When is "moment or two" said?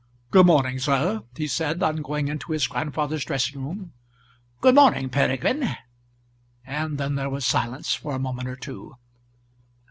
8.19-8.95